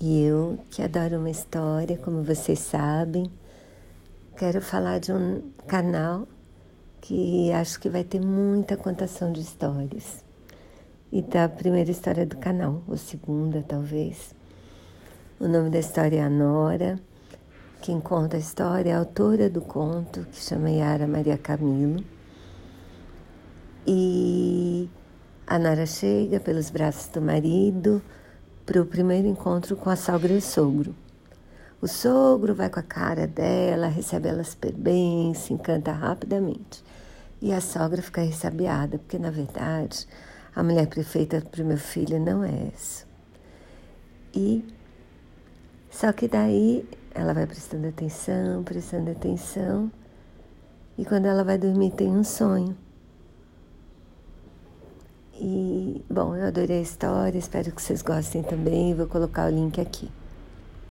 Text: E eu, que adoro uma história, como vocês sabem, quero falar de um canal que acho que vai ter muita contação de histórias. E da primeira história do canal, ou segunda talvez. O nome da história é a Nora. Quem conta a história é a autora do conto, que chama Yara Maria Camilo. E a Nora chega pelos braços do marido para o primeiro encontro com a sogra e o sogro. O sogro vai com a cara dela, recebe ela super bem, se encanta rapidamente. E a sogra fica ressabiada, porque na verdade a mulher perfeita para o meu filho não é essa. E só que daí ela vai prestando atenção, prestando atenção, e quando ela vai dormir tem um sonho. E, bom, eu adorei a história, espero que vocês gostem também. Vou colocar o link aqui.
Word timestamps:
E 0.00 0.22
eu, 0.22 0.56
que 0.70 0.80
adoro 0.80 1.18
uma 1.18 1.28
história, 1.28 1.98
como 1.98 2.22
vocês 2.22 2.60
sabem, 2.60 3.28
quero 4.36 4.62
falar 4.62 5.00
de 5.00 5.12
um 5.12 5.42
canal 5.66 6.28
que 7.00 7.50
acho 7.50 7.80
que 7.80 7.88
vai 7.88 8.04
ter 8.04 8.20
muita 8.20 8.76
contação 8.76 9.32
de 9.32 9.40
histórias. 9.40 10.24
E 11.10 11.20
da 11.20 11.48
primeira 11.48 11.90
história 11.90 12.24
do 12.24 12.36
canal, 12.36 12.80
ou 12.86 12.96
segunda 12.96 13.64
talvez. 13.66 14.36
O 15.40 15.48
nome 15.48 15.68
da 15.68 15.80
história 15.80 16.18
é 16.18 16.22
a 16.22 16.30
Nora. 16.30 17.00
Quem 17.82 18.00
conta 18.00 18.36
a 18.36 18.40
história 18.40 18.90
é 18.90 18.94
a 18.94 18.98
autora 19.00 19.50
do 19.50 19.60
conto, 19.60 20.24
que 20.30 20.36
chama 20.36 20.70
Yara 20.70 21.08
Maria 21.08 21.36
Camilo. 21.36 22.04
E 23.84 24.88
a 25.44 25.58
Nora 25.58 25.86
chega 25.86 26.38
pelos 26.38 26.70
braços 26.70 27.08
do 27.08 27.20
marido 27.20 28.00
para 28.68 28.82
o 28.82 28.84
primeiro 28.84 29.26
encontro 29.26 29.74
com 29.76 29.88
a 29.88 29.96
sogra 29.96 30.30
e 30.30 30.36
o 30.36 30.42
sogro. 30.42 30.94
O 31.80 31.88
sogro 31.88 32.54
vai 32.54 32.68
com 32.68 32.78
a 32.78 32.82
cara 32.82 33.26
dela, 33.26 33.86
recebe 33.86 34.28
ela 34.28 34.44
super 34.44 34.74
bem, 34.74 35.32
se 35.32 35.54
encanta 35.54 35.90
rapidamente. 35.90 36.84
E 37.40 37.50
a 37.50 37.62
sogra 37.62 38.02
fica 38.02 38.20
ressabiada, 38.20 38.98
porque 38.98 39.18
na 39.18 39.30
verdade 39.30 40.06
a 40.54 40.62
mulher 40.62 40.86
perfeita 40.86 41.40
para 41.40 41.62
o 41.62 41.66
meu 41.66 41.78
filho 41.78 42.20
não 42.20 42.44
é 42.44 42.68
essa. 42.74 43.06
E 44.34 44.62
só 45.90 46.12
que 46.12 46.28
daí 46.28 46.86
ela 47.14 47.32
vai 47.32 47.46
prestando 47.46 47.88
atenção, 47.88 48.62
prestando 48.64 49.10
atenção, 49.10 49.90
e 50.98 51.06
quando 51.06 51.24
ela 51.24 51.42
vai 51.42 51.56
dormir 51.56 51.92
tem 51.92 52.10
um 52.10 52.22
sonho. 52.22 52.76
E, 55.40 56.04
bom, 56.18 56.34
eu 56.34 56.48
adorei 56.48 56.78
a 56.78 56.82
história, 56.82 57.38
espero 57.38 57.70
que 57.70 57.80
vocês 57.80 58.02
gostem 58.02 58.42
também. 58.42 58.92
Vou 58.92 59.06
colocar 59.06 59.46
o 59.46 59.54
link 59.54 59.80
aqui. 59.80 60.10